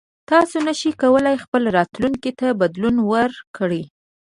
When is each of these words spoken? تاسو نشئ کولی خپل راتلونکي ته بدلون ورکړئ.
تاسو 0.29 0.55
نشئ 0.67 0.91
کولی 1.01 1.35
خپل 1.43 1.63
راتلونکي 1.77 2.31
ته 2.39 2.47
بدلون 2.61 2.95
ورکړئ. 3.11 3.83